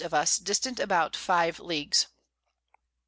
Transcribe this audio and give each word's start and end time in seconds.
of 0.03 0.15
us, 0.15 0.39
distant 0.39 0.79
about 0.79 1.15
5 1.15 1.59
Leagues. 1.59 2.07